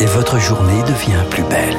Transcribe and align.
Et 0.00 0.06
votre 0.06 0.38
journée 0.38 0.80
devient 0.82 1.22
plus 1.28 1.42
belle. 1.42 1.76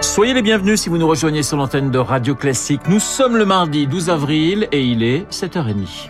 Soyez 0.00 0.32
les 0.32 0.40
bienvenus 0.40 0.80
si 0.80 0.88
vous 0.88 0.96
nous 0.96 1.06
rejoignez 1.06 1.42
sur 1.42 1.58
l'antenne 1.58 1.90
de 1.90 1.98
Radio 1.98 2.34
Classique. 2.34 2.80
Nous 2.88 3.00
sommes 3.00 3.36
le 3.36 3.44
mardi 3.44 3.86
12 3.86 4.08
avril 4.08 4.68
et 4.72 4.82
il 4.82 5.02
est 5.02 5.30
7h30. 5.30 6.08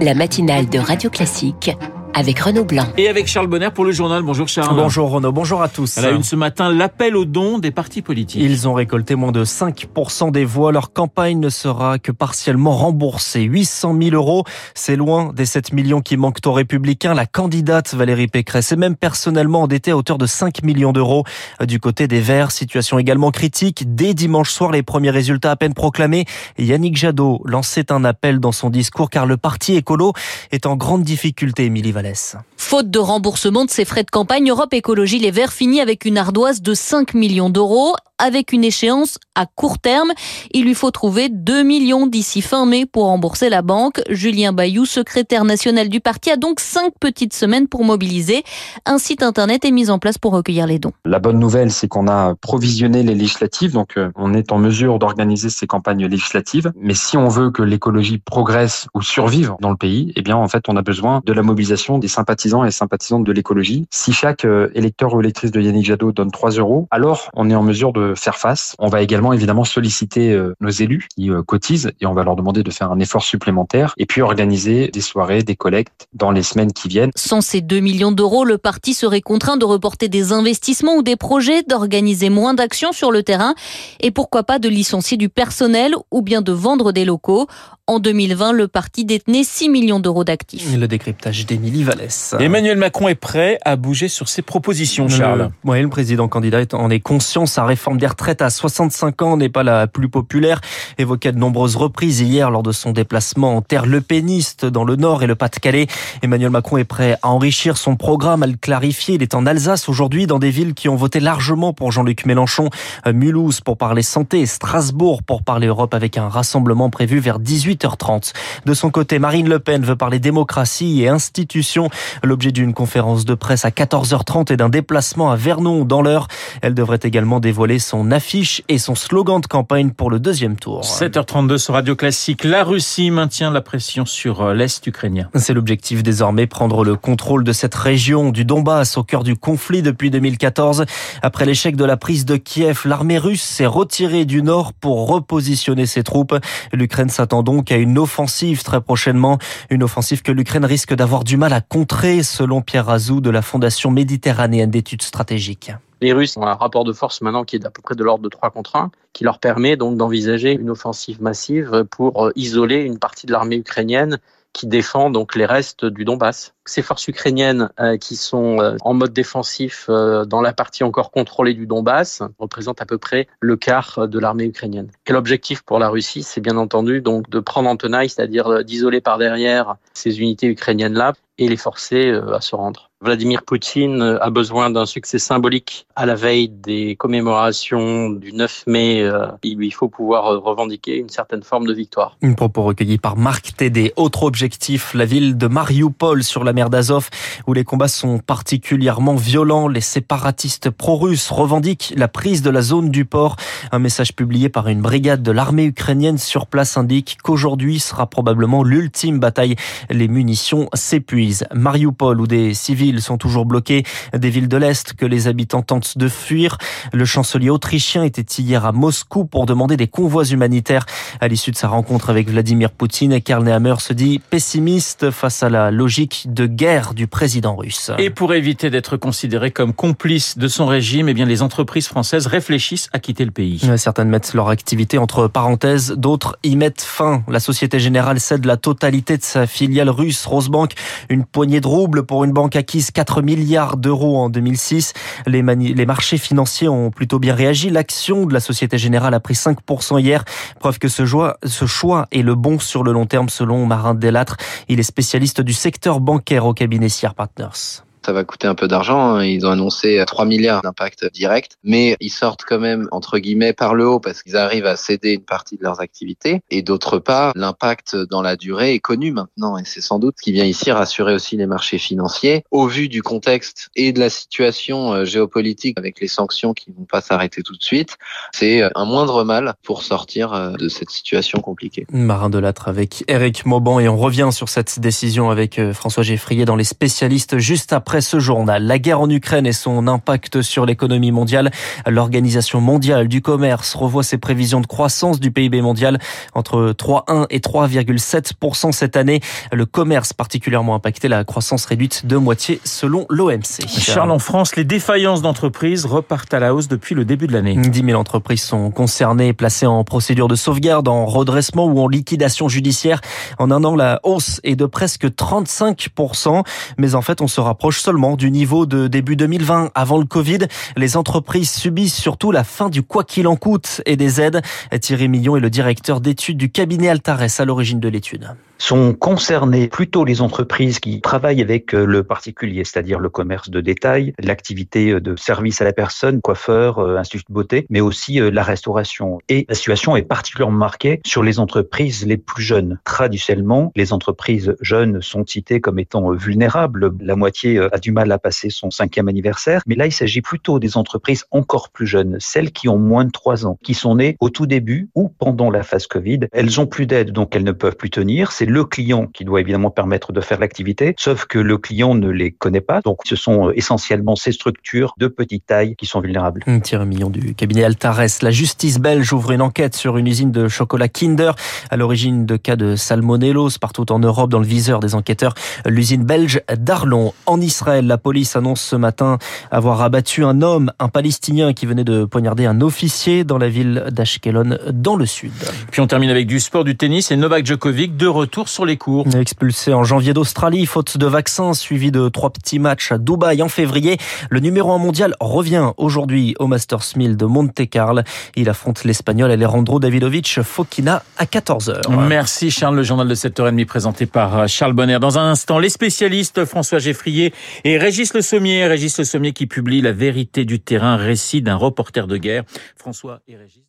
La 0.00 0.14
matinale 0.14 0.68
de 0.68 0.78
Radio 0.78 1.10
Classique 1.10 1.72
avec 2.14 2.38
Renaud 2.38 2.64
Blanc. 2.64 2.86
Et 2.96 3.08
avec 3.08 3.26
Charles 3.26 3.48
Bonner 3.48 3.70
pour 3.74 3.84
le 3.84 3.92
journal. 3.92 4.22
Bonjour 4.22 4.48
Charles. 4.48 4.76
Bonjour 4.76 5.10
Renaud, 5.10 5.32
bonjour 5.32 5.62
à 5.62 5.68
tous. 5.68 5.98
À 5.98 6.02
la 6.02 6.10
une 6.10 6.22
ce 6.22 6.36
matin, 6.36 6.72
l'appel 6.72 7.16
aux 7.16 7.24
dons 7.24 7.58
des 7.58 7.70
partis 7.70 8.02
politiques. 8.02 8.40
Ils 8.40 8.68
ont 8.68 8.74
récolté 8.74 9.16
moins 9.16 9.32
de 9.32 9.44
5% 9.44 10.30
des 10.30 10.44
voix. 10.44 10.70
Leur 10.70 10.92
campagne 10.92 11.40
ne 11.40 11.48
sera 11.48 11.98
que 11.98 12.12
partiellement 12.12 12.72
remboursée. 12.72 13.42
800 13.42 13.96
000 14.00 14.14
euros, 14.14 14.44
c'est 14.74 14.96
loin 14.96 15.32
des 15.32 15.44
7 15.44 15.72
millions 15.72 16.00
qui 16.00 16.16
manquent 16.16 16.38
aux 16.46 16.52
Républicains. 16.52 17.14
La 17.14 17.26
candidate 17.26 17.94
Valérie 17.94 18.28
Pécresse 18.28 18.70
est 18.72 18.76
même 18.76 18.96
personnellement 18.96 19.62
endettée 19.62 19.90
à 19.90 19.96
hauteur 19.96 20.18
de 20.18 20.26
5 20.26 20.62
millions 20.62 20.92
d'euros. 20.92 21.24
Du 21.66 21.80
côté 21.80 22.06
des 22.06 22.20
Verts, 22.20 22.52
situation 22.52 22.98
également 22.98 23.30
critique. 23.30 23.94
Dès 23.94 24.14
dimanche 24.14 24.50
soir, 24.50 24.70
les 24.70 24.82
premiers 24.82 25.10
résultats 25.10 25.50
à 25.50 25.56
peine 25.56 25.74
proclamés. 25.74 26.26
Yannick 26.58 26.96
Jadot 26.96 27.42
lançait 27.44 27.90
un 27.90 28.04
appel 28.04 28.38
dans 28.38 28.52
son 28.52 28.70
discours 28.70 29.10
car 29.10 29.26
le 29.26 29.36
parti 29.36 29.74
écolo 29.74 30.12
est 30.52 30.66
en 30.66 30.76
grande 30.76 31.02
difficulté, 31.02 31.64
Émilie 31.64 31.92
Palès. 32.04 32.36
Faute 32.66 32.90
de 32.90 32.98
remboursement 32.98 33.66
de 33.66 33.70
ses 33.70 33.84
frais 33.84 34.04
de 34.04 34.10
campagne, 34.10 34.48
Europe 34.48 34.72
Écologie 34.72 35.18
Les 35.18 35.30
Verts 35.30 35.52
finit 35.52 35.82
avec 35.82 36.06
une 36.06 36.16
ardoise 36.16 36.62
de 36.62 36.72
5 36.72 37.12
millions 37.12 37.50
d'euros 37.50 37.94
avec 38.18 38.52
une 38.52 38.64
échéance 38.64 39.18
à 39.34 39.46
court 39.46 39.78
terme. 39.78 40.12
Il 40.52 40.64
lui 40.64 40.74
faut 40.74 40.90
trouver 40.90 41.28
2 41.28 41.62
millions 41.62 42.06
d'ici 42.06 42.42
fin 42.42 42.64
mai 42.66 42.86
pour 42.86 43.04
rembourser 43.04 43.48
la 43.48 43.62
banque. 43.62 44.00
Julien 44.08 44.52
Bayou, 44.52 44.84
secrétaire 44.84 45.44
national 45.44 45.88
du 45.88 46.00
parti, 46.00 46.30
a 46.30 46.36
donc 46.36 46.60
5 46.60 46.92
petites 47.00 47.34
semaines 47.34 47.66
pour 47.68 47.84
mobiliser. 47.84 48.44
Un 48.86 48.98
site 48.98 49.22
internet 49.22 49.64
est 49.64 49.70
mis 49.70 49.90
en 49.90 49.98
place 49.98 50.18
pour 50.18 50.32
recueillir 50.32 50.66
les 50.66 50.78
dons. 50.78 50.92
La 51.04 51.18
bonne 51.18 51.38
nouvelle, 51.38 51.70
c'est 51.70 51.88
qu'on 51.88 52.06
a 52.06 52.34
provisionné 52.36 53.02
les 53.02 53.14
législatives, 53.14 53.72
donc 53.72 53.96
euh, 53.96 54.10
on 54.14 54.32
est 54.34 54.52
en 54.52 54.58
mesure 54.58 54.98
d'organiser 54.98 55.50
ces 55.50 55.66
campagnes 55.66 56.06
législatives. 56.06 56.72
Mais 56.80 56.94
si 56.94 57.16
on 57.16 57.28
veut 57.28 57.50
que 57.50 57.62
l'écologie 57.62 58.18
progresse 58.18 58.86
ou 58.94 59.02
survive 59.02 59.54
dans 59.60 59.70
le 59.70 59.76
pays, 59.76 60.12
eh 60.16 60.22
bien 60.22 60.36
en 60.36 60.48
fait, 60.48 60.64
on 60.68 60.76
a 60.76 60.82
besoin 60.82 61.20
de 61.24 61.32
la 61.32 61.42
mobilisation 61.42 61.98
des 61.98 62.08
sympathisants 62.08 62.53
et 62.62 62.70
sympathisantes 62.70 63.24
de 63.24 63.32
l'écologie. 63.32 63.86
Si 63.90 64.12
chaque 64.12 64.44
euh, 64.44 64.68
électeur 64.74 65.14
ou 65.14 65.20
électrice 65.20 65.50
de 65.50 65.60
Yannick 65.60 65.86
Jadot 65.86 66.12
donne 66.12 66.30
3 66.30 66.50
euros, 66.50 66.86
alors 66.90 67.30
on 67.34 67.50
est 67.50 67.54
en 67.54 67.62
mesure 67.62 67.92
de 67.92 68.14
faire 68.14 68.36
face. 68.36 68.76
On 68.78 68.88
va 68.88 69.02
également 69.02 69.32
évidemment 69.32 69.64
solliciter 69.64 70.32
euh, 70.32 70.54
nos 70.60 70.68
élus 70.68 71.08
qui 71.16 71.30
euh, 71.30 71.42
cotisent 71.42 71.90
et 72.00 72.06
on 72.06 72.12
va 72.12 72.22
leur 72.22 72.36
demander 72.36 72.62
de 72.62 72.70
faire 72.70 72.92
un 72.92 73.00
effort 73.00 73.24
supplémentaire 73.24 73.94
et 73.96 74.04
puis 74.06 74.20
organiser 74.20 74.88
des 74.88 75.00
soirées, 75.00 75.42
des 75.42 75.56
collectes 75.56 76.06
dans 76.12 76.30
les 76.30 76.42
semaines 76.42 76.72
qui 76.72 76.88
viennent. 76.88 77.10
Sans 77.16 77.40
ces 77.40 77.62
2 77.62 77.80
millions 77.80 78.12
d'euros, 78.12 78.44
le 78.44 78.58
parti 78.58 78.92
serait 78.92 79.22
contraint 79.22 79.56
de 79.56 79.64
reporter 79.64 80.08
des 80.08 80.32
investissements 80.32 80.96
ou 80.96 81.02
des 81.02 81.16
projets, 81.16 81.62
d'organiser 81.62 82.28
moins 82.28 82.52
d'actions 82.52 82.92
sur 82.92 83.10
le 83.10 83.22
terrain 83.22 83.54
et 84.00 84.10
pourquoi 84.10 84.44
pas 84.44 84.58
de 84.58 84.68
licencier 84.68 85.16
du 85.16 85.30
personnel 85.30 85.94
ou 86.10 86.20
bien 86.20 86.42
de 86.42 86.52
vendre 86.52 86.92
des 86.92 87.04
locaux. 87.04 87.46
En 87.86 87.98
2020, 87.98 88.52
le 88.52 88.66
parti 88.66 89.04
détenait 89.04 89.44
6 89.44 89.68
millions 89.68 90.00
d'euros 90.00 90.24
d'actifs. 90.24 90.74
Le 90.74 90.88
décryptage 90.88 91.44
d'Émilie 91.44 91.84
Vallès. 91.84 92.33
Emmanuel 92.40 92.78
Macron 92.78 93.08
est 93.08 93.14
prêt 93.14 93.58
à 93.64 93.76
bouger 93.76 94.08
sur 94.08 94.28
ses 94.28 94.42
propositions, 94.42 95.08
Charles. 95.08 95.50
Le, 95.64 95.70
oui, 95.70 95.82
le 95.82 95.88
président 95.88 96.28
candidat 96.28 96.60
en 96.72 96.90
est 96.90 97.00
conscient. 97.00 97.46
Sa 97.46 97.64
réforme 97.64 97.98
des 97.98 98.06
retraites 98.06 98.42
à 98.42 98.50
65 98.50 99.22
ans 99.22 99.36
n'est 99.36 99.48
pas 99.48 99.62
la 99.62 99.86
plus 99.86 100.08
populaire. 100.08 100.60
Évoquée 100.98 101.32
de 101.32 101.38
nombreuses 101.38 101.76
reprises 101.76 102.20
hier 102.20 102.50
lors 102.50 102.62
de 102.62 102.72
son 102.72 102.92
déplacement 102.92 103.56
en 103.56 103.62
terre 103.62 103.86
lepéniste 103.86 104.64
dans 104.64 104.84
le 104.84 104.96
Nord 104.96 105.22
et 105.22 105.26
le 105.26 105.34
Pas-de-Calais. 105.34 105.88
Emmanuel 106.22 106.50
Macron 106.50 106.76
est 106.78 106.84
prêt 106.84 107.18
à 107.22 107.30
enrichir 107.30 107.76
son 107.76 107.96
programme, 107.96 108.42
à 108.42 108.46
le 108.46 108.56
clarifier. 108.56 109.16
Il 109.16 109.22
est 109.22 109.34
en 109.34 109.46
Alsace 109.46 109.88
aujourd'hui 109.88 110.26
dans 110.26 110.38
des 110.38 110.50
villes 110.50 110.74
qui 110.74 110.88
ont 110.88 110.96
voté 110.96 111.20
largement 111.20 111.72
pour 111.72 111.92
Jean-Luc 111.92 112.24
Mélenchon. 112.24 112.70
Euh, 113.06 113.12
Mulhouse 113.12 113.60
pour 113.60 113.76
parler 113.76 114.02
santé 114.02 114.40
et 114.40 114.46
Strasbourg 114.46 115.22
pour 115.22 115.42
parler 115.42 115.66
Europe 115.66 115.94
avec 115.94 116.18
un 116.18 116.28
rassemblement 116.28 116.88
prévu 116.90 117.18
vers 117.18 117.38
18 117.38 117.64
8h30. 117.64 118.32
De 118.66 118.74
son 118.74 118.90
côté, 118.90 119.18
Marine 119.18 119.48
Le 119.48 119.58
Pen 119.58 119.82
veut 119.84 119.96
parler 119.96 120.18
démocratie 120.18 121.02
et 121.02 121.08
institutions. 121.08 121.88
L'objet 122.24 122.52
d'une 122.52 122.72
conférence 122.72 123.24
de 123.26 123.34
presse 123.34 123.64
à 123.64 123.70
14h30 123.70 124.52
et 124.52 124.56
d'un 124.56 124.70
déplacement 124.70 125.30
à 125.30 125.36
Vernon 125.36 125.84
dans 125.84 126.00
l'heure. 126.00 126.28
Elle 126.62 126.74
devrait 126.74 127.00
également 127.02 127.38
dévoiler 127.38 127.78
son 127.78 128.10
affiche 128.10 128.62
et 128.68 128.78
son 128.78 128.94
slogan 128.94 129.40
de 129.40 129.46
campagne 129.46 129.90
pour 129.90 130.10
le 130.10 130.18
deuxième 130.18 130.56
tour. 130.56 130.82
7h32 130.82 131.58
sur 131.58 131.74
Radio 131.74 131.94
Classique. 131.96 132.44
La 132.44 132.64
Russie 132.64 133.10
maintient 133.10 133.50
la 133.50 133.60
pression 133.60 134.06
sur 134.06 134.40
euh, 134.40 134.54
l'Est 134.54 134.86
ukrainien. 134.86 135.28
C'est 135.34 135.52
l'objectif 135.52 136.02
désormais, 136.02 136.46
prendre 136.46 136.82
le 136.82 136.96
contrôle 136.96 137.44
de 137.44 137.52
cette 137.52 137.74
région 137.74 138.30
du 138.30 138.44
Donbass 138.44 138.96
au 138.96 139.04
cœur 139.04 139.22
du 139.22 139.36
conflit 139.36 139.82
depuis 139.82 140.10
2014. 140.10 140.86
Après 141.22 141.44
l'échec 141.44 141.76
de 141.76 141.84
la 141.84 141.96
prise 141.96 142.24
de 142.24 142.36
Kiev, 142.36 142.82
l'armée 142.86 143.18
russe 143.18 143.42
s'est 143.42 143.66
retirée 143.66 144.24
du 144.24 144.42
nord 144.42 144.72
pour 144.72 145.08
repositionner 145.08 145.86
ses 145.86 146.02
troupes. 146.02 146.34
L'Ukraine 146.72 147.10
s'attend 147.10 147.42
donc 147.42 147.70
à 147.70 147.76
une 147.76 147.98
offensive 147.98 148.62
très 148.62 148.80
prochainement. 148.80 149.38
Une 149.70 149.82
offensive 149.82 150.22
que 150.22 150.32
l'Ukraine 150.32 150.64
risque 150.64 150.94
d'avoir 150.94 151.24
du 151.24 151.36
mal 151.36 151.52
à 151.52 151.60
contrer, 151.60 152.13
selon 152.22 152.62
Pierre 152.62 152.86
Razou 152.86 153.20
de 153.20 153.30
la 153.30 153.42
Fondation 153.42 153.90
méditerranéenne 153.90 154.70
d'études 154.70 155.02
stratégiques. 155.02 155.72
Les 156.00 156.12
Russes 156.12 156.36
ont 156.36 156.46
un 156.46 156.54
rapport 156.54 156.84
de 156.84 156.92
force 156.92 157.20
maintenant 157.20 157.44
qui 157.44 157.56
est 157.56 157.60
d'à 157.60 157.70
peu 157.70 157.80
près 157.82 157.94
de 157.94 158.04
l'ordre 158.04 158.24
de 158.24 158.28
3 158.28 158.50
contre 158.50 158.76
1, 158.76 158.90
qui 159.12 159.24
leur 159.24 159.38
permet 159.38 159.76
donc 159.76 159.96
d'envisager 159.96 160.52
une 160.52 160.70
offensive 160.70 161.22
massive 161.22 161.84
pour 161.90 162.30
isoler 162.36 162.82
une 162.82 162.98
partie 162.98 163.26
de 163.26 163.32
l'armée 163.32 163.56
ukrainienne 163.56 164.18
qui 164.54 164.66
défend 164.66 165.10
donc 165.10 165.34
les 165.34 165.44
restes 165.44 165.84
du 165.84 166.04
Donbass. 166.04 166.54
Ces 166.64 166.80
forces 166.80 167.06
ukrainiennes 167.08 167.68
euh, 167.80 167.98
qui 167.98 168.16
sont 168.16 168.60
euh, 168.60 168.76
en 168.82 168.94
mode 168.94 169.12
défensif 169.12 169.86
euh, 169.88 170.24
dans 170.24 170.40
la 170.40 170.54
partie 170.54 170.84
encore 170.84 171.10
contrôlée 171.10 171.52
du 171.52 171.66
Donbass 171.66 172.22
représentent 172.38 172.80
à 172.80 172.86
peu 172.86 172.96
près 172.96 173.26
le 173.40 173.56
quart 173.56 174.08
de 174.08 174.18
l'armée 174.18 174.44
ukrainienne. 174.44 174.90
Quel 175.04 175.16
objectif 175.16 175.62
pour 175.62 175.78
la 175.78 175.88
Russie 175.88 176.22
C'est 176.22 176.40
bien 176.40 176.56
entendu 176.56 177.02
donc 177.02 177.28
de 177.28 177.40
prendre 177.40 177.68
en 177.68 177.76
tenaille, 177.76 178.08
c'est-à-dire 178.08 178.64
d'isoler 178.64 179.00
par 179.00 179.18
derrière 179.18 179.74
ces 179.92 180.20
unités 180.20 180.46
ukrainiennes-là 180.46 181.14
et 181.38 181.48
les 181.48 181.56
forcer 181.56 182.10
à 182.32 182.40
se 182.40 182.54
rendre. 182.54 182.90
Vladimir 183.00 183.42
Poutine 183.42 184.18
a 184.20 184.30
besoin 184.30 184.70
d'un 184.70 184.86
succès 184.86 185.18
symbolique 185.18 185.86
à 185.94 186.06
la 186.06 186.14
veille 186.14 186.48
des 186.48 186.96
commémorations 186.96 188.08
du 188.08 188.32
9 188.32 188.64
mai. 188.66 189.06
Il 189.42 189.58
lui 189.58 189.70
faut 189.70 189.88
pouvoir 189.88 190.42
revendiquer 190.42 190.96
une 190.96 191.10
certaine 191.10 191.42
forme 191.42 191.66
de 191.66 191.74
victoire. 191.74 192.16
Une 192.22 192.34
propos 192.34 192.62
recueilli 192.62 192.96
par 192.96 193.18
Marc 193.18 193.56
Tédé. 193.56 193.92
Autre 193.96 194.22
objectif, 194.22 194.94
la 194.94 195.04
ville 195.04 195.36
de 195.36 195.46
Mariupol 195.48 196.24
sur 196.24 196.44
la 196.44 196.54
mer 196.54 196.70
d'Azov, 196.70 197.10
où 197.46 197.52
les 197.52 197.64
combats 197.64 197.88
sont 197.88 198.20
particulièrement 198.20 199.16
violents. 199.16 199.68
Les 199.68 199.82
séparatistes 199.82 200.70
pro-russes 200.70 201.30
revendiquent 201.30 201.92
la 201.96 202.08
prise 202.08 202.40
de 202.40 202.48
la 202.48 202.62
zone 202.62 202.88
du 202.88 203.04
port. 203.04 203.36
Un 203.70 203.80
message 203.80 204.14
publié 204.14 204.48
par 204.48 204.68
une 204.68 204.80
brigade 204.80 205.22
de 205.22 205.30
l'armée 205.30 205.66
ukrainienne 205.66 206.16
sur 206.16 206.46
place 206.46 206.78
indique 206.78 207.18
qu'aujourd'hui 207.22 207.80
sera 207.80 208.06
probablement 208.06 208.62
l'ultime 208.62 209.18
bataille. 209.18 209.56
Les 209.90 210.08
munitions 210.08 210.70
s'épuisent. 210.72 211.23
Mariupol, 211.54 212.20
où 212.20 212.26
des 212.26 212.54
civils 212.54 213.00
sont 213.00 213.18
toujours 213.18 213.46
bloqués, 213.46 213.84
des 214.16 214.30
villes 214.30 214.48
de 214.48 214.56
l'Est 214.56 214.94
que 214.94 215.06
les 215.06 215.28
habitants 215.28 215.62
tentent 215.62 215.98
de 215.98 216.08
fuir. 216.08 216.58
Le 216.92 217.04
chancelier 217.04 217.50
autrichien 217.50 218.04
était 218.04 218.22
hier 218.22 218.64
à 218.64 218.72
Moscou 218.72 219.24
pour 219.24 219.46
demander 219.46 219.76
des 219.76 219.88
convois 219.88 220.24
humanitaires. 220.24 220.86
À 221.20 221.28
l'issue 221.28 221.50
de 221.50 221.56
sa 221.56 221.68
rencontre 221.68 222.10
avec 222.10 222.28
Vladimir 222.28 222.70
Poutine, 222.70 223.20
Karl 223.20 223.44
Nehammer 223.44 223.76
se 223.78 223.92
dit 223.92 224.18
pessimiste 224.18 225.10
face 225.10 225.42
à 225.42 225.48
la 225.48 225.70
logique 225.70 226.26
de 226.28 226.46
guerre 226.46 226.94
du 226.94 227.06
président 227.06 227.56
russe. 227.56 227.90
Et 227.98 228.10
pour 228.10 228.34
éviter 228.34 228.70
d'être 228.70 228.96
considéré 228.96 229.50
comme 229.50 229.72
complice 229.72 230.38
de 230.38 230.48
son 230.48 230.66
régime, 230.66 231.08
eh 231.08 231.14
bien 231.14 231.26
les 231.26 231.42
entreprises 231.42 231.88
françaises 231.88 232.26
réfléchissent 232.26 232.88
à 232.92 232.98
quitter 232.98 233.24
le 233.24 233.30
pays. 233.30 233.60
Certaines 233.76 234.08
mettent 234.08 234.34
leur 234.34 234.48
activité 234.48 234.98
entre 234.98 235.28
parenthèses, 235.28 235.92
d'autres 235.96 236.38
y 236.42 236.56
mettent 236.56 236.82
fin. 236.82 237.22
La 237.28 237.40
Société 237.40 237.78
Générale 237.78 238.20
cède 238.20 238.44
la 238.44 238.56
totalité 238.56 239.16
de 239.16 239.22
sa 239.22 239.46
filiale 239.46 239.90
russe 239.90 240.26
Rosebank, 240.26 240.72
une 241.14 241.24
poignée 241.24 241.60
de 241.60 241.66
roubles 241.66 242.04
pour 242.04 242.24
une 242.24 242.32
banque 242.32 242.56
acquise 242.56 242.90
4 242.90 243.22
milliards 243.22 243.76
d'euros 243.76 244.18
en 244.18 244.28
2006. 244.28 244.92
Les, 245.26 245.42
marchés 245.42 246.18
financiers 246.18 246.68
ont 246.68 246.90
plutôt 246.90 247.18
bien 247.18 247.34
réagi. 247.34 247.70
L'action 247.70 248.26
de 248.26 248.34
la 248.34 248.40
Société 248.40 248.76
Générale 248.76 249.14
a 249.14 249.20
pris 249.20 249.34
5% 249.34 250.00
hier, 250.00 250.24
preuve 250.60 250.78
que 250.78 250.88
ce 250.88 251.06
choix, 251.06 252.06
est 252.12 252.22
le 252.22 252.34
bon 252.34 252.58
sur 252.58 252.82
le 252.82 252.92
long 252.92 253.06
terme 253.06 253.28
selon 253.28 253.64
Marin 253.64 253.94
Delattre. 253.94 254.36
Il 254.68 254.80
est 254.80 254.84
spécialiste 254.84 255.40
du 255.40 255.52
secteur 255.54 256.00
bancaire 256.00 256.46
au 256.46 256.52
cabinet 256.52 256.88
Sierra 256.88 257.14
Partners. 257.14 257.84
Ça 258.04 258.12
va 258.12 258.24
coûter 258.24 258.46
un 258.46 258.54
peu 258.54 258.68
d'argent. 258.68 259.14
Hein. 259.14 259.24
Ils 259.24 259.46
ont 259.46 259.50
annoncé 259.50 260.02
3 260.06 260.24
milliards 260.26 260.62
d'impact 260.62 261.10
direct, 261.12 261.56
mais 261.62 261.96
ils 262.00 262.10
sortent 262.10 262.44
quand 262.46 262.58
même, 262.58 262.88
entre 262.90 263.18
guillemets, 263.18 263.52
par 263.52 263.74
le 263.74 263.88
haut 263.88 264.00
parce 264.00 264.22
qu'ils 264.22 264.36
arrivent 264.36 264.66
à 264.66 264.76
céder 264.76 265.12
une 265.12 265.24
partie 265.24 265.56
de 265.56 265.62
leurs 265.62 265.80
activités. 265.80 266.42
Et 266.50 266.62
d'autre 266.62 266.98
part, 266.98 267.32
l'impact 267.34 267.96
dans 267.96 268.22
la 268.22 268.36
durée 268.36 268.74
est 268.74 268.80
connu 268.80 269.12
maintenant. 269.12 269.56
Et 269.58 269.64
c'est 269.64 269.80
sans 269.80 269.98
doute 269.98 270.16
ce 270.18 270.22
qui 270.22 270.32
vient 270.32 270.44
ici 270.44 270.70
rassurer 270.70 271.14
aussi 271.14 271.36
les 271.36 271.46
marchés 271.46 271.78
financiers. 271.78 272.44
Au 272.50 272.66
vu 272.66 272.88
du 272.88 273.02
contexte 273.02 273.70
et 273.76 273.92
de 273.92 274.00
la 274.00 274.10
situation 274.10 274.92
euh, 274.92 275.04
géopolitique 275.04 275.78
avec 275.78 276.00
les 276.00 276.08
sanctions 276.08 276.52
qui 276.52 276.70
ne 276.70 276.76
vont 276.76 276.84
pas 276.84 277.00
s'arrêter 277.00 277.42
tout 277.42 277.56
de 277.56 277.62
suite, 277.62 277.96
c'est 278.32 278.62
euh, 278.62 278.68
un 278.74 278.84
moindre 278.84 279.24
mal 279.24 279.54
pour 279.62 279.82
sortir 279.82 280.32
euh, 280.32 280.52
de 280.52 280.68
cette 280.68 280.90
situation 280.90 281.40
compliquée. 281.40 281.86
Marin 281.92 282.30
de 282.30 282.38
Latre 282.38 282.68
avec 282.68 283.04
Eric 283.08 283.46
Mauban 283.46 283.80
et 283.80 283.88
on 283.88 283.96
revient 283.96 284.30
sur 284.32 284.48
cette 284.48 284.80
décision 284.80 285.30
avec 285.30 285.60
François 285.72 286.02
Geffrier 286.02 286.44
dans 286.44 286.56
les 286.56 286.64
spécialistes 286.64 287.38
juste 287.38 287.72
après 287.72 287.93
ce 288.00 288.18
journal. 288.18 288.64
La 288.64 288.78
guerre 288.78 289.00
en 289.00 289.10
Ukraine 289.10 289.46
et 289.46 289.52
son 289.52 289.86
impact 289.86 290.42
sur 290.42 290.66
l'économie 290.66 291.12
mondiale. 291.12 291.50
L'Organisation 291.86 292.60
mondiale 292.60 293.08
du 293.08 293.20
commerce 293.22 293.74
revoit 293.74 294.02
ses 294.02 294.18
prévisions 294.18 294.60
de 294.60 294.66
croissance 294.66 295.20
du 295.20 295.30
PIB 295.30 295.60
mondial 295.62 295.98
entre 296.34 296.74
3,1 296.76 297.26
et 297.30 297.38
3,7% 297.38 298.72
cette 298.72 298.96
année. 298.96 299.20
Le 299.52 299.66
commerce 299.66 300.12
particulièrement 300.12 300.74
impacté, 300.74 301.08
la 301.08 301.24
croissance 301.24 301.64
réduite 301.66 302.06
de 302.06 302.16
moitié 302.16 302.60
selon 302.64 303.06
l'OMC. 303.08 303.66
Charles, 303.68 304.10
en 304.10 304.18
France, 304.18 304.56
les 304.56 304.64
défaillances 304.64 305.22
d'entreprises 305.22 305.86
repartent 305.86 306.34
à 306.34 306.40
la 306.40 306.54
hausse 306.54 306.68
depuis 306.68 306.94
le 306.94 307.04
début 307.04 307.26
de 307.26 307.32
l'année. 307.32 307.56
10 307.56 307.84
000 307.84 308.00
entreprises 308.00 308.42
sont 308.42 308.70
concernées, 308.70 309.32
placées 309.32 309.66
en 309.66 309.84
procédure 309.84 310.28
de 310.28 310.34
sauvegarde, 310.34 310.88
en 310.88 311.06
redressement 311.06 311.66
ou 311.66 311.80
en 311.80 311.88
liquidation 311.88 312.48
judiciaire. 312.48 313.00
En 313.38 313.50
un 313.50 313.64
an, 313.64 313.74
la 313.74 314.00
hausse 314.02 314.40
est 314.44 314.56
de 314.56 314.66
presque 314.66 315.06
35%. 315.06 316.42
Mais 316.78 316.94
en 316.94 317.02
fait, 317.02 317.20
on 317.20 317.28
se 317.28 317.40
rapproche 317.40 317.80
seulement 317.84 318.16
du 318.16 318.30
niveau 318.30 318.64
de 318.64 318.88
début 318.88 319.14
2020, 319.14 319.70
avant 319.74 319.98
le 319.98 320.06
Covid. 320.06 320.38
Les 320.74 320.96
entreprises 320.96 321.50
subissent 321.50 321.94
surtout 321.94 322.32
la 322.32 322.42
fin 322.42 322.70
du 322.70 322.82
quoi 322.82 323.04
qu'il 323.04 323.28
en 323.28 323.36
coûte 323.36 323.82
et 323.84 323.96
des 323.96 324.22
aides. 324.22 324.40
Thierry 324.80 325.06
Millon 325.06 325.36
est 325.36 325.40
le 325.40 325.50
directeur 325.50 326.00
d'études 326.00 326.38
du 326.38 326.50
cabinet 326.50 326.88
Altares 326.88 327.20
à 327.38 327.44
l'origine 327.44 327.80
de 327.80 327.88
l'étude 327.88 328.30
sont 328.64 328.94
concernées 328.94 329.68
plutôt 329.68 330.06
les 330.06 330.22
entreprises 330.22 330.78
qui 330.78 331.02
travaillent 331.02 331.42
avec 331.42 331.74
euh, 331.74 331.84
le 331.84 332.02
particulier, 332.02 332.64
c'est-à-dire 332.64 332.98
le 332.98 333.10
commerce 333.10 333.50
de 333.50 333.60
détail, 333.60 334.14
l'activité 334.18 334.90
euh, 334.90 335.00
de 335.00 335.16
service 335.16 335.60
à 335.60 335.64
la 335.64 335.74
personne, 335.74 336.22
coiffeur, 336.22 336.78
euh, 336.78 336.96
institut 336.96 337.26
de 337.28 337.34
beauté, 337.34 337.66
mais 337.68 337.82
aussi 337.82 338.20
la 338.20 338.42
restauration. 338.42 339.18
Et 339.28 339.44
la 339.50 339.54
situation 339.54 339.96
est 339.96 340.02
particulièrement 340.02 340.56
marquée 340.56 341.00
sur 341.04 341.22
les 341.22 341.40
entreprises 341.40 342.06
les 342.06 342.16
plus 342.16 342.42
jeunes. 342.42 342.78
Traditionnellement, 342.84 343.70
les 343.76 343.92
entreprises 343.92 344.56
jeunes 344.62 345.02
sont 345.02 345.26
citées 345.26 345.60
comme 345.60 345.78
étant 345.78 346.12
vulnérables. 346.12 346.90
La 347.00 347.16
moitié 347.16 347.58
a 347.58 347.78
du 347.78 347.92
mal 347.92 348.10
à 348.12 348.18
passer 348.18 348.48
son 348.48 348.70
cinquième 348.70 349.08
anniversaire. 349.08 349.62
Mais 349.66 349.74
là, 349.74 349.86
il 349.86 349.92
s'agit 349.92 350.22
plutôt 350.22 350.58
des 350.58 350.78
entreprises 350.78 351.26
encore 351.32 351.68
plus 351.68 351.86
jeunes, 351.86 352.16
celles 352.18 352.50
qui 352.50 352.68
ont 352.68 352.78
moins 352.78 353.04
de 353.04 353.10
trois 353.10 353.46
ans, 353.46 353.58
qui 353.62 353.74
sont 353.74 353.96
nées 353.96 354.16
au 354.20 354.30
tout 354.30 354.46
début 354.46 354.88
ou 354.94 355.08
pendant 355.08 355.50
la 355.50 355.62
phase 355.62 355.86
Covid. 355.86 356.20
Elles 356.32 356.60
ont 356.60 356.66
plus 356.66 356.86
d'aide, 356.86 357.10
donc 357.10 357.36
elles 357.36 357.44
ne 357.44 357.52
peuvent 357.52 357.76
plus 357.76 357.90
tenir 357.90 358.32
le 358.54 358.64
client 358.64 359.08
qui 359.12 359.24
doit 359.24 359.40
évidemment 359.40 359.70
permettre 359.70 360.12
de 360.12 360.20
faire 360.20 360.38
l'activité, 360.38 360.94
sauf 360.96 361.24
que 361.26 361.40
le 361.40 361.58
client 361.58 361.96
ne 361.96 362.08
les 362.08 362.30
connaît 362.30 362.60
pas. 362.60 362.80
Donc 362.82 363.00
ce 363.04 363.16
sont 363.16 363.48
euh, 363.48 363.52
essentiellement 363.56 364.14
ces 364.14 364.30
structures 364.30 364.94
de 364.96 365.08
petite 365.08 365.46
taille 365.46 365.74
qui 365.74 365.86
sont 365.86 366.00
vulnérables. 366.00 366.44
Thierry 366.62 366.86
Million 366.86 367.10
du 367.10 367.34
cabinet 367.34 367.64
Altares. 367.64 368.22
La 368.22 368.30
justice 368.30 368.78
belge 368.78 369.12
ouvre 369.12 369.32
une 369.32 369.42
enquête 369.42 369.74
sur 369.74 369.96
une 369.96 370.06
usine 370.06 370.30
de 370.30 370.46
chocolat 370.46 370.88
Kinder 370.88 371.32
à 371.68 371.76
l'origine 371.76 372.26
de 372.26 372.36
cas 372.36 372.54
de 372.54 372.76
salmonellose 372.76 373.58
partout 373.58 373.90
en 373.90 373.98
Europe 373.98 374.30
dans 374.30 374.38
le 374.38 374.46
viseur 374.46 374.78
des 374.78 374.94
enquêteurs. 374.94 375.34
L'usine 375.66 376.04
belge 376.04 376.40
d'Arlon. 376.56 377.12
En 377.26 377.40
Israël, 377.40 377.88
la 377.88 377.98
police 377.98 378.36
annonce 378.36 378.60
ce 378.60 378.76
matin 378.76 379.18
avoir 379.50 379.82
abattu 379.82 380.24
un 380.24 380.42
homme, 380.42 380.70
un 380.78 380.88
Palestinien 380.88 381.54
qui 381.54 381.66
venait 381.66 381.82
de 381.82 382.04
poignarder 382.04 382.46
un 382.46 382.60
officier 382.60 383.24
dans 383.24 383.38
la 383.38 383.48
ville 383.48 383.86
d'Ashkelon 383.90 384.58
dans 384.72 384.94
le 384.94 385.06
sud. 385.06 385.32
Puis 385.72 385.80
on 385.80 385.88
termine 385.88 386.10
avec 386.10 386.28
du 386.28 386.38
sport, 386.38 386.62
du 386.62 386.76
tennis 386.76 387.10
et 387.10 387.16
Novak 387.16 387.44
Djokovic 387.44 387.96
de 387.96 388.06
retour 388.06 388.33
sur 388.42 388.66
les 388.66 388.76
cours. 388.76 389.06
Expulsé 389.14 389.72
en 389.72 389.84
janvier 389.84 390.12
d'Australie, 390.12 390.66
faute 390.66 390.98
de 390.98 391.06
vaccins, 391.06 391.54
suivi 391.54 391.92
de 391.92 392.08
trois 392.08 392.30
petits 392.30 392.58
matchs 392.58 392.90
à 392.90 392.98
Dubaï 392.98 393.42
en 393.42 393.48
février, 393.48 393.96
le 394.28 394.40
numéro 394.40 394.72
1 394.72 394.78
mondial 394.78 395.14
revient 395.20 395.70
aujourd'hui 395.76 396.34
au 396.40 396.48
Masters 396.48 396.96
1000 396.96 397.16
de 397.16 397.26
Monte 397.26 397.68
Carlo. 397.70 398.02
Il 398.34 398.48
affronte 398.48 398.82
l'Espagnol 398.84 399.30
Alejandro 399.30 399.78
Davidovic 399.78 400.42
Fokina 400.42 401.04
à 401.16 401.26
14h. 401.26 402.06
Merci 402.08 402.50
Charles, 402.50 402.76
le 402.76 402.82
journal 402.82 403.06
de 403.06 403.14
7h30 403.14 403.64
présenté 403.66 404.06
par 404.06 404.48
Charles 404.48 404.72
Bonner. 404.72 404.98
Dans 404.98 405.16
un 405.16 405.30
instant, 405.30 405.60
les 405.60 405.68
spécialistes 405.68 406.44
François 406.44 406.80
Geffrier 406.80 407.32
et 407.62 407.78
Régis 407.78 408.12
Le 408.14 408.20
Sommier. 408.20 408.66
Régis 408.66 408.98
Le 408.98 409.04
Sommier 409.04 409.32
qui 409.32 409.46
publie 409.46 409.80
La 409.80 409.92
vérité 409.92 410.44
du 410.44 410.60
terrain, 410.60 410.96
récit 410.96 411.40
d'un 411.40 411.56
reporter 411.56 412.08
de 412.08 412.16
guerre. 412.16 412.42
François 412.76 413.20
et 413.28 413.36
Régis. 413.36 413.64